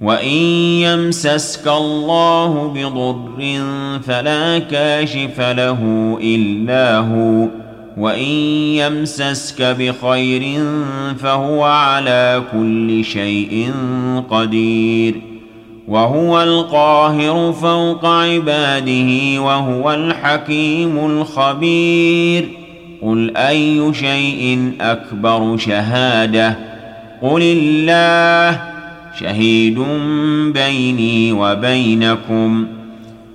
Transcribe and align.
وان 0.00 0.36
يمسسك 0.80 1.68
الله 1.68 2.68
بضر 2.68 3.60
فلا 4.02 4.58
كاشف 4.58 5.40
له 5.40 5.78
الا 6.22 6.98
هو 6.98 7.48
وان 7.96 8.28
يمسسك 8.80 9.62
بخير 9.62 10.64
فهو 11.18 11.64
على 11.64 12.42
كل 12.52 13.04
شيء 13.04 13.72
قدير 14.30 15.20
وهو 15.88 16.42
القاهر 16.42 17.52
فوق 17.52 18.06
عباده 18.06 19.40
وهو 19.42 19.94
الحكيم 19.94 21.06
الخبير 21.06 22.48
قل 23.02 23.36
اي 23.36 23.94
شيء 23.94 24.72
اكبر 24.80 25.56
شهاده 25.56 26.58
قل 27.22 27.42
الله 27.42 28.69
شهيد 29.18 29.78
بيني 30.54 31.32
وبينكم. 31.32 32.66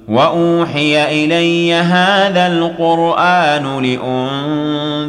وأوحي 0.07 1.23
إلي 1.25 1.73
هذا 1.73 2.47
القرآن 2.47 3.83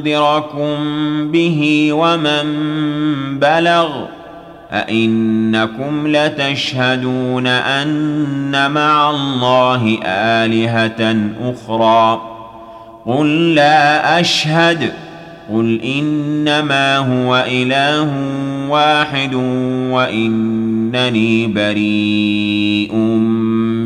لأنذركم 0.04 0.76
به 1.32 1.88
ومن 1.92 2.44
بلغ. 3.38 3.88
أئنكم 4.72 6.06
لتشهدون 6.06 7.46
أن 7.46 8.70
مع 8.70 9.10
الله 9.10 9.98
آلهة 10.06 11.16
أخرى. 11.42 12.22
قل 13.06 13.54
لا 13.54 14.20
أشهد. 14.20 14.92
قل 15.52 15.80
انما 15.80 16.96
هو 16.96 17.44
اله 17.48 18.08
واحد 18.68 19.34
وانني 19.92 21.46
بريء 21.46 22.94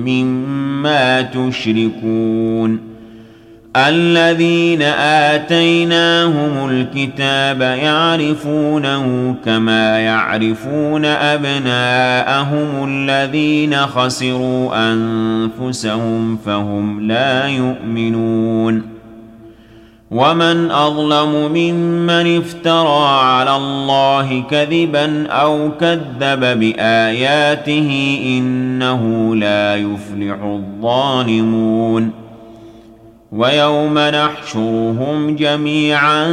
مما 0.07 1.23
تشركون 1.23 2.91
الذين 3.77 4.83
اتيناهم 5.33 6.71
الكتاب 6.71 7.61
يعرفونه 7.61 9.35
كما 9.45 9.99
يعرفون 9.99 11.05
ابناءهم 11.05 12.89
الذين 12.89 13.77
خسروا 13.77 14.93
انفسهم 14.93 16.37
فهم 16.37 17.07
لا 17.07 17.47
يؤمنون 17.47 19.00
ومن 20.11 20.71
اظلم 20.71 21.53
ممن 21.55 22.37
افترى 22.37 23.07
على 23.09 23.57
الله 23.57 24.43
كذبا 24.51 25.27
أو 25.27 25.71
كذب 25.81 26.41
باياته 26.41 28.19
انه 28.27 29.35
لا 29.37 29.77
يفلح 29.77 30.43
الظالمون 30.43 32.11
ويوم 33.33 33.99
نحشرهم 33.99 35.37
جميعا 35.37 36.25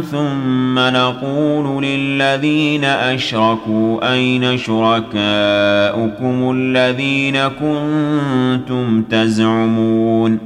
ثم 0.00 0.78
نقول 0.78 1.84
للذين 1.84 2.84
اشركوا 2.84 4.12
اين 4.12 4.58
شركاؤكم 4.58 6.50
الذين 6.56 7.38
كنتم 7.48 9.02
تزعمون 9.02 10.45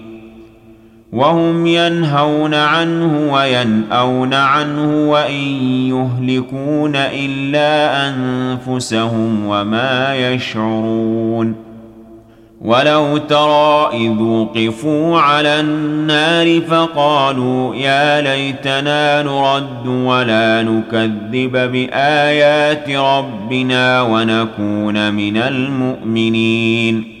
وهم 1.11 1.67
ينهون 1.67 2.53
عنه 2.53 3.33
وينأون 3.33 4.33
عنه 4.33 5.11
وإن 5.11 5.43
يهلكون 5.87 6.95
إلا 6.95 8.07
أنفسهم 8.09 9.45
وما 9.45 10.15
يشعرون 10.15 11.55
ولو 12.61 13.17
ترى 13.17 13.89
إذ 13.93 14.21
وقفوا 14.21 15.19
على 15.19 15.59
النار 15.59 16.61
فقالوا 16.61 17.75
يا 17.75 18.21
ليتنا 18.21 19.23
نرد 19.23 19.87
ولا 19.87 20.63
نكذب 20.63 21.71
بآيات 21.71 22.89
ربنا 22.89 24.01
ونكون 24.01 25.13
من 25.13 25.37
المؤمنين 25.37 27.20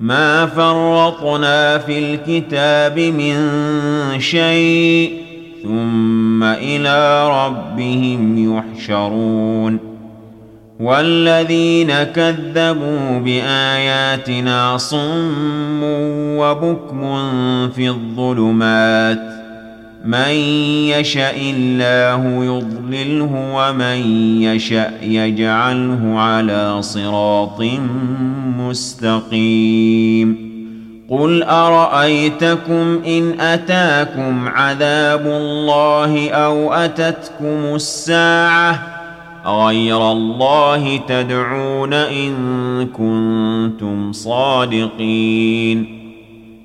ما 0.00 0.46
فرطنا 0.46 1.78
في 1.78 1.98
الكتاب 1.98 2.98
من 2.98 3.36
شيء 4.20 5.12
ثم 5.62 6.42
إلى 6.42 7.28
ربهم 7.28 8.54
يحشرون. 8.56 9.78
والذين 10.80 12.02
كذبوا 12.02 13.18
بآياتنا 13.18 14.76
صم 14.76 15.80
وبكم 16.38 17.70
في 17.70 17.88
الظلمات. 17.88 19.33
من 20.04 20.30
يشا 20.88 21.30
الله 21.36 22.44
يضلله 22.44 23.52
ومن 23.54 24.16
يشا 24.42 24.90
يجعله 25.02 26.20
على 26.20 26.82
صراط 26.82 27.62
مستقيم. 28.58 30.44
قل 31.08 31.42
ارايتكم 31.42 33.00
ان 33.06 33.40
اتاكم 33.40 34.48
عذاب 34.48 35.26
الله 35.26 36.30
أو 36.30 36.72
اتتكم 36.72 37.74
الساعة؟ 37.74 38.82
غير 39.46 40.12
الله 40.12 40.96
تدعون 40.96 41.92
ان 41.92 42.34
كنتم 42.92 44.12
صادقين. 44.12 46.03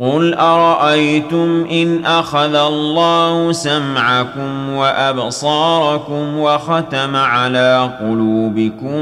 قل 0.00 0.34
ارايتم 0.34 1.66
ان 1.72 2.04
اخذ 2.04 2.54
الله 2.54 3.52
سمعكم 3.52 4.70
وابصاركم 4.70 6.38
وختم 6.38 7.16
على 7.16 7.90
قلوبكم 8.00 9.00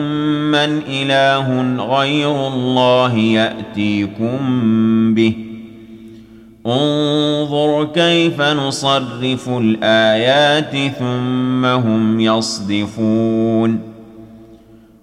من 0.51 0.83
اله 0.89 1.77
غير 1.85 2.47
الله 2.49 3.15
ياتيكم 3.15 4.39
به 5.15 5.35
انظر 6.67 7.85
كيف 7.95 8.41
نصرف 8.41 9.49
الايات 9.49 10.93
ثم 10.99 11.65
هم 11.65 12.21
يصدفون 12.21 13.88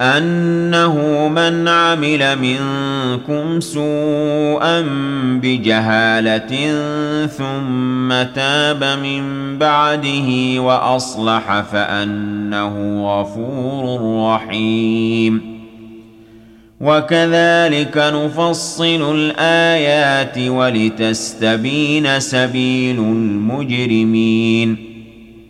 أنه 0.00 1.28
من 1.28 1.68
عمل 1.68 2.38
منكم 2.38 3.60
سوءا 3.60 4.80
بجهالة 5.42 6.76
ثم 7.26 8.32
تاب 8.34 8.84
من 9.02 9.58
بعده 9.58 10.60
وأصلح 10.60 11.60
فأنه 11.60 13.04
غفور 13.06 14.00
رحيم. 14.34 15.60
وكذلك 16.80 17.96
نفصل 17.96 19.14
الآيات 19.14 20.38
ولتستبين 20.38 22.20
سبيل 22.20 22.98
المجرمين. 22.98 24.89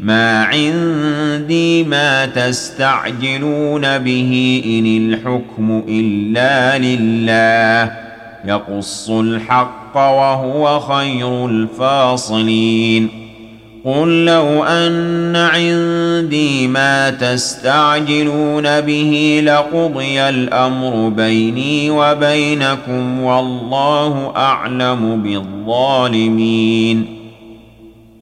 ما 0.00 0.44
عندي 0.44 1.84
ما 1.84 2.26
تستعجلون 2.26 3.98
به 3.98 4.62
إن 4.66 4.86
الحكم 4.86 5.82
إلا 5.88 6.78
لله. 6.78 7.92
يقص 8.44 9.10
الحق 9.10 9.96
وهو 9.96 10.80
خير 10.80 11.46
الفاصلين. 11.46 13.08
قل 13.84 14.24
لو 14.24 14.64
أن 14.64 15.36
عندي 15.36 16.68
ما 16.68 17.10
تستعجلون 17.10 18.80
به 18.80 19.42
لقضي 19.44 20.20
الأمر 20.20 21.08
بيني 21.08 21.90
وبينكم 21.90 23.20
والله 23.22 24.32
أعلم 24.36 25.22
بالظالمين. 25.22 27.15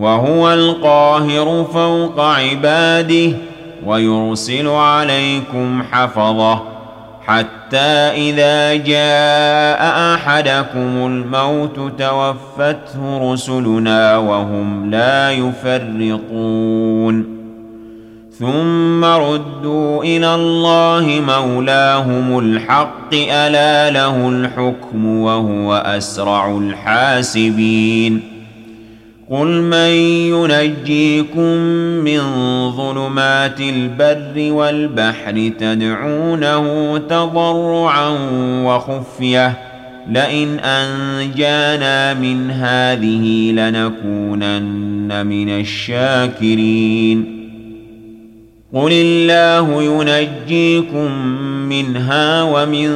وهو 0.00 0.52
القاهر 0.52 1.66
فوق 1.72 2.20
عباده 2.20 3.32
ويرسل 3.86 4.68
عليكم 4.68 5.82
حفظه 5.92 6.62
حتى 7.26 7.76
إذا 7.76 8.74
جاء 8.74 10.14
أحدكم 10.14 11.06
الموت 11.06 11.92
توفته 11.98 13.32
رسلنا 13.32 14.16
وهم 14.16 14.90
لا 14.90 15.30
يفرطون. 15.30 17.40
ثم 18.38 19.04
ردوا 19.04 20.04
إلى 20.04 20.34
الله 20.34 21.22
مولاهم 21.26 22.38
الحق 22.38 23.14
ألا 23.14 23.90
له 23.90 24.28
الحكم 24.28 25.06
وهو 25.06 25.74
أسرع 25.74 26.58
الحاسبين. 26.58 28.29
قل 29.30 29.46
من 29.46 29.90
ينجيكم 30.34 31.56
من 32.04 32.20
ظلمات 32.70 33.60
البر 33.60 34.52
والبحر 34.52 35.50
تدعونه 35.58 36.98
تضرعا 36.98 38.08
وخفية. 38.64 39.58
لئن 40.10 40.58
أنجانا 40.58 42.14
من 42.14 42.50
هذه 42.50 43.52
لنكونن 43.52 45.26
من 45.26 45.48
الشاكرين. 45.48 47.40
قل 48.74 48.92
الله 48.92 49.82
ينجيكم 49.82 51.12
منها 51.68 52.42
ومن 52.42 52.90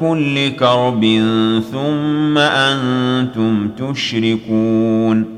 كل 0.00 0.48
كرب 0.48 1.04
ثم 1.72 2.38
أنتم 2.38 3.68
تشركون. 3.68 5.37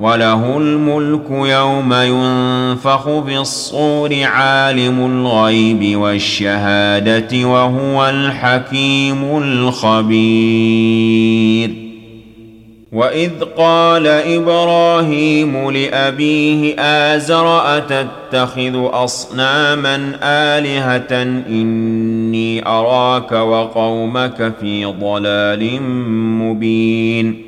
وله 0.00 0.58
الملك 0.58 1.30
يوم 1.30 1.92
ينفخ 1.92 3.24
في 3.26 3.38
الصور 3.38 4.24
عالم 4.24 5.06
الغيب 5.06 5.98
والشهادة 5.98 7.44
وهو 7.48 8.08
الحكيم 8.08 9.38
الخبير. 9.42 11.08
وإذ 12.92 13.30
قال 13.56 14.06
إبراهيم 14.06 15.70
لأبيه 15.70 16.80
آزر 16.80 17.76
أتتخذ 17.76 18.88
أصناما 18.92 20.18
آلهة 20.22 21.22
إني 21.48 22.66
أراك 22.66 23.32
وقومك 23.32 24.52
في 24.60 24.84
ضلال 24.84 25.82
مبين. 26.42 27.47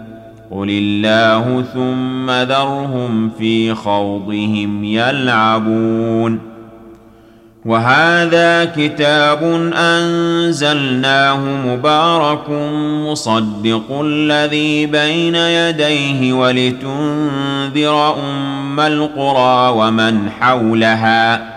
قل 0.51 0.67
الله 0.69 1.63
ثم 1.73 2.31
ذرهم 2.31 3.29
في 3.37 3.73
خوضهم 3.73 4.83
يلعبون 4.83 6.39
وهذا 7.65 8.65
كتاب 8.65 9.43
انزلناه 9.75 11.39
مبارك 11.67 12.49
مصدق 13.09 14.01
الذي 14.03 14.85
بين 14.85 15.35
يديه 15.35 16.33
ولتنذر 16.33 18.13
ام 18.13 18.79
القرى 18.79 19.71
ومن 19.77 20.29
حولها 20.39 21.50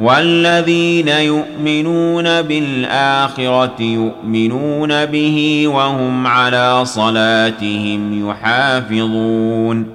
والذين 0.00 1.08
يؤمنون 1.08 2.42
بالآخرة 2.42 3.76
يؤمنون 3.80 5.04
به 5.04 5.64
وهم 5.66 6.26
على 6.26 6.84
صلاتهم 6.84 8.30
يحافظون 8.30 9.86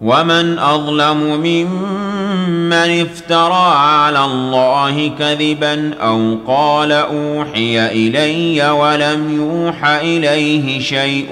ومن 0.00 0.58
أظلم 0.58 1.16
ممن 1.16 2.72
افترى 2.72 3.74
على 3.76 4.24
الله 4.24 5.08
كذبا 5.18 5.94
أو 5.94 6.36
قال 6.46 6.92
أوحي 6.92 7.86
إلي 7.86 8.70
ولم 8.70 9.36
يوح 9.36 9.84
إليه 9.84 10.80
شيء 10.80 11.28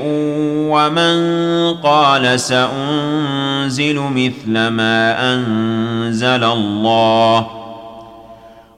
ومن 0.70 1.16
قال 1.74 2.40
سأنزل 2.40 4.00
مثل 4.00 4.68
ما 4.68 5.34
أنزل 5.34 6.44
الله 6.44 7.63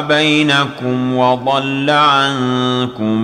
بينكم 0.00 1.14
وضل 1.14 1.90
عنكم 1.90 3.22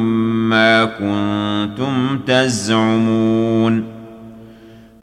ما 0.49 0.85
كنتم 0.85 2.19
تزعمون. 2.27 3.85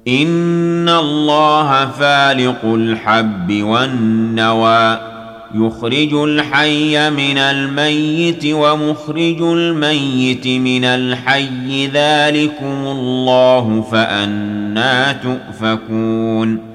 إن 0.07 0.89
الله 0.89 1.85
فالق 1.85 2.65
الحب 2.65 3.63
والنوى 3.63 4.99
يخرج 5.55 6.13
الحي 6.13 7.09
من 7.09 7.37
الميت 7.37 8.45
ومخرج 8.45 9.41
الميت 9.41 10.47
من 10.47 10.85
الحي. 10.85 11.87
ذلكم 11.87 12.87
الله 12.87 13.85
فأنا 13.91 15.13
تؤفكون. 15.13 16.74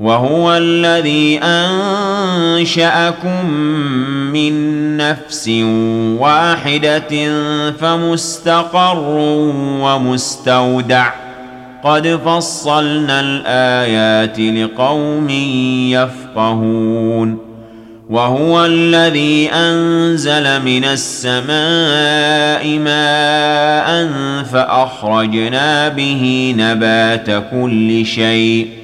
وهو 0.00 0.56
الذي 0.56 1.40
أنشأكم 1.42 3.46
من 4.32 4.54
نفس 4.96 5.48
واحدة 6.18 7.32
فمستقر 7.70 8.98
ومستودع. 9.80 11.10
قد 11.84 12.20
فصلنا 12.26 13.20
الآيات 13.20 14.40
لقوم 14.40 15.30
يفقهون. 15.90 17.38
وهو 18.10 18.64
الذي 18.64 19.50
أنزل 19.52 20.62
من 20.62 20.84
السماء 20.84 22.78
ماء 22.78 24.08
فأخرجنا 24.42 25.88
به 25.88 26.54
نبات 26.58 27.44
كل 27.50 28.06
شيء. 28.06 28.83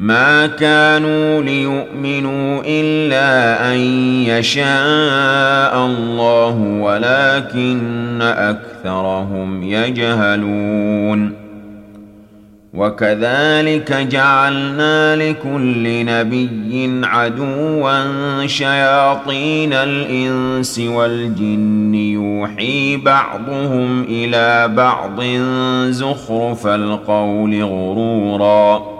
ما 0.00 0.46
كانوا 0.46 1.42
ليؤمنوا 1.42 2.62
الا 2.66 3.72
ان 3.72 3.78
يشاء 4.26 5.86
الله 5.86 6.56
ولكن 6.80 8.22
اكثرهم 8.22 9.62
يجهلون 9.62 11.32
وكذلك 12.74 13.92
جعلنا 13.92 15.16
لكل 15.16 16.04
نبي 16.04 17.00
عدوا 17.06 18.46
شياطين 18.46 19.72
الانس 19.72 20.78
والجن 20.78 21.94
يوحي 21.94 22.96
بعضهم 22.96 24.02
إلى 24.08 24.68
بعض 24.68 25.22
زخرف 25.90 26.66
القول 26.66 27.62
غرورا 27.64 28.99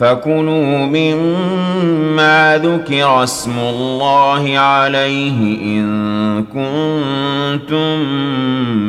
فكلوا 0.00 0.86
مما 0.86 2.60
ذكر 2.64 3.22
اسم 3.24 3.58
الله 3.58 4.58
عليه 4.58 5.38
إن 5.62 6.44
كنتم 6.44 7.98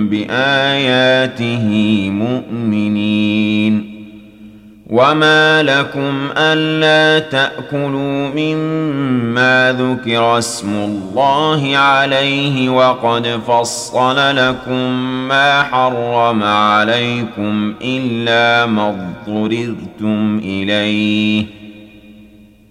بآياته 0.09 1.67
مؤمنين. 2.09 3.90
وما 4.91 5.63
لكم 5.63 6.29
الا 6.37 7.19
تاكلوا 7.29 8.29
مما 8.35 9.75
ذكر 9.79 10.37
اسم 10.37 10.73
الله 10.73 11.77
عليه 11.77 12.69
وقد 12.69 13.27
فصل 13.47 14.35
لكم 14.35 14.91
ما 15.27 15.63
حرم 15.63 16.43
عليكم 16.43 17.73
الا 17.81 18.65
ما 18.65 18.89
اضطررتم 18.89 20.41
اليه 20.43 21.60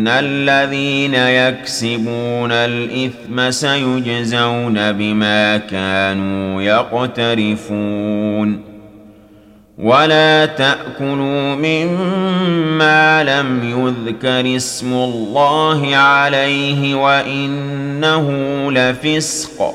ان 0.00 0.08
الذين 0.08 1.14
يكسبون 1.14 2.52
الاثم 2.52 3.50
سيجزون 3.50 4.92
بما 4.92 5.56
كانوا 5.56 6.62
يقترفون 6.62 8.60
ولا 9.78 10.46
تاكلوا 10.46 11.54
مما 11.54 13.24
لم 13.24 13.60
يذكر 13.64 14.56
اسم 14.56 14.92
الله 14.92 15.96
عليه 15.96 16.94
وانه 16.94 18.30
لفسق 18.72 19.74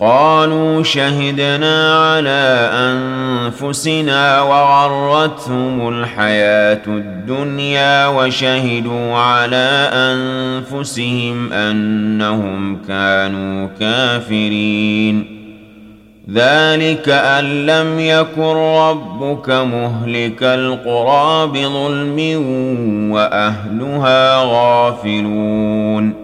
قالوا 0.00 0.82
شهدنا 0.82 1.98
على 1.98 2.70
أنفسنا 2.72 4.42
وغرتهم 4.42 5.88
الحياة 5.88 6.82
الدنيا 6.86 8.06
وشهدوا 8.06 9.14
على 9.14 9.90
أنفسهم 9.92 11.52
أنهم 11.52 12.82
كانوا 12.88 13.68
كافرين. 13.80 15.44
ذلك 16.30 17.08
أن 17.08 17.66
لم 17.66 18.00
يكن 18.00 18.56
ربك 18.56 19.50
مهلك 19.50 20.42
القرى 20.42 21.46
بظلم 21.46 22.18
وأهلها 23.12 24.42
غافلون. 24.44 26.23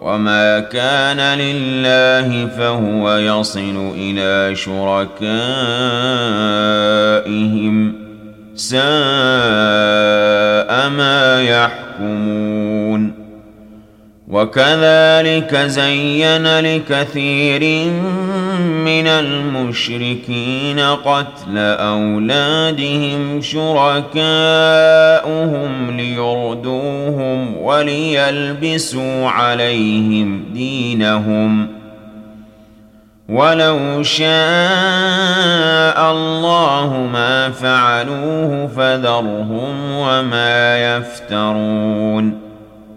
وما 0.00 0.60
كان 0.60 1.38
لله 1.38 2.46
فهو 2.46 3.16
يصل 3.16 3.92
إلى 3.96 4.56
شركائهم 4.56 5.20
ساء 8.54 8.80
ما 10.88 11.42
يحكمون 11.42 12.79
وكذلك 14.30 15.56
زين 15.56 16.60
لكثير 16.60 17.90
من 18.84 19.06
المشركين 19.06 20.80
قتل 20.80 21.58
أولادهم 21.58 23.40
شركاؤهم 23.40 24.20
ليردوهم 25.96 27.56
وليلبسوا 27.56 29.28
عليهم 29.28 30.44
دينهم. 30.54 31.68
ولو 33.28 34.02
شاء 34.02 34.30
الله 36.12 37.08
ما 37.12 37.50
فعلوه 37.50 38.66
فذرهم 38.76 39.92
وما 39.92 40.96
يفترون. 40.96 42.39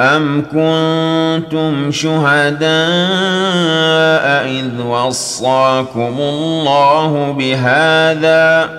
أم 0.00 0.42
كنتم 0.42 1.90
شهداء 1.90 2.70
إذ 4.46 4.82
وصاكم 4.86 6.14
الله 6.18 7.34
بهذا 7.38 8.70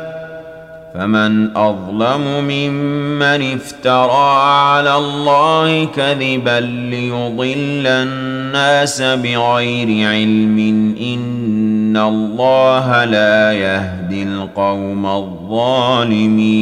فمن 0.94 1.58
أظلم 1.58 2.22
ممن 2.44 3.54
افترى 3.54 4.40
على 4.42 4.96
الله 4.96 5.86
كذبا 5.86 6.60
ليضل 6.60 7.88
الناس 7.88 9.02
بغير 9.02 10.08
علم 10.08 10.60
إن 11.02 11.98
الله 11.98 13.06
لا 13.06 13.52
يهدي 13.54 14.24
القوم 14.24 15.06
الظالمين 15.06 16.62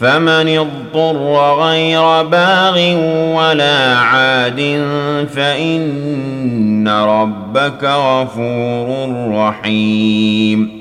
فمن 0.00 0.58
اضطر 0.58 1.54
غير 1.60 2.22
باغ 2.22 2.94
ولا 3.36 3.96
عاد 3.96 4.60
فإن 5.34 6.88
ربك 6.88 7.84
غفور 7.84 9.06
رحيم. 9.34 10.80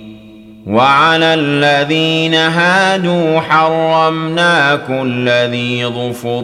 وعلى 0.68 1.34
الذين 1.34 2.34
هادوا 2.34 3.40
حرمنا 3.40 4.76
كل 4.76 5.30
ذي 5.30 5.86
ظفر 5.86 6.44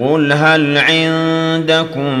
قل 0.00 0.32
هل 0.32 0.78
عندكم 0.78 2.18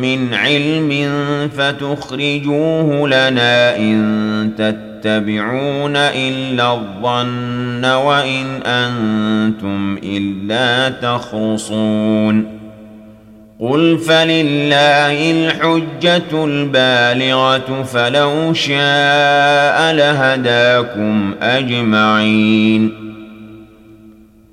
من 0.00 0.34
علم 0.34 1.10
فتخرجوه 1.56 3.08
لنا 3.08 3.76
إن 3.76 4.50
تتبعون 4.58 5.96
إلا 5.96 6.72
الظن 6.72 7.84
وإن 7.84 8.62
أنتم 8.66 9.98
إلا 10.02 10.88
تخرصون 10.88 12.62
قل 13.60 13.98
فلله 13.98 15.30
الحجة 15.30 16.44
البالغة 16.44 17.82
فلو 17.82 18.54
شاء 18.54 19.92
لهداكم 19.94 21.34
أجمعين 21.42 23.01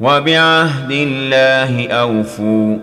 وبعهد 0.00 0.90
الله 0.90 1.88
أوفوا. 1.88 2.76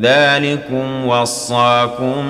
ذلكم 0.00 1.06
وصاكم 1.06 2.24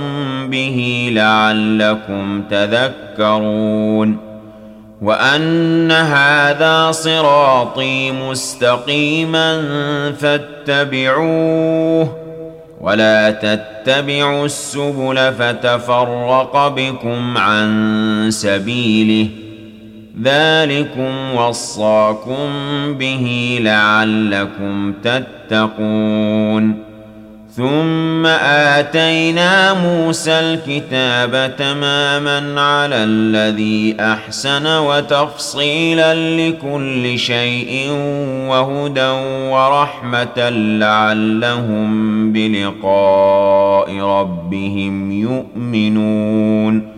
به 0.49 1.11
لعلكم 1.12 2.43
تذكرون. 2.51 4.16
وأن 5.03 5.93
هذا 5.93 6.91
صراطي 6.91 8.12
مستقيما 8.12 9.62
فاتبعوه. 10.20 12.16
ولا 12.81 13.31
تتبعوا 13.31 14.45
السبل 14.45 15.33
فتفرق 15.39 16.68
بكم 16.68 17.39
عن 17.39 18.29
سبيله. 18.31 19.29
ذلكم 20.23 21.35
وصاكم 21.35 22.49
به 22.99 23.59
لعلكم 23.62 24.93
تتقون 25.03 26.89
ثم 27.59 28.27
اتينا 28.27 29.75
موسى 29.75 30.31
الكتاب 30.31 31.57
تماما 31.57 32.61
على 32.61 32.97
الذي 32.97 33.97
احسن 34.01 34.66
وتفصيلا 34.66 36.14
لكل 36.14 37.19
شيء 37.19 37.91
وهدى 38.49 39.11
ورحمه 39.51 40.51
لعلهم 40.79 42.33
بلقاء 42.33 44.01
ربهم 44.01 45.12
يؤمنون 45.12 46.97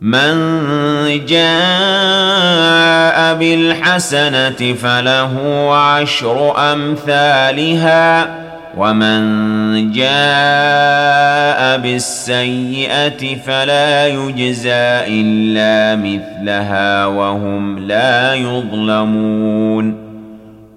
من 0.00 0.34
جاء 1.26 1.58
بالحسنة 3.34 4.74
فله 4.74 5.34
عشر 5.74 6.54
أمثالها 6.72 8.38
ومن 8.76 9.92
جاء 9.92 11.78
بالسيئة 11.78 13.36
فلا 13.46 14.06
يجزى 14.06 15.04
إلا 15.06 15.96
مثلها 15.96 17.06
وهم 17.06 17.78
لا 17.78 18.34
يظلمون. 18.34 20.07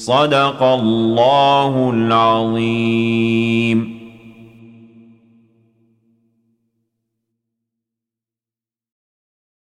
صدق 0.00 0.62
الله 0.62 1.90
العظيم. 1.94 3.99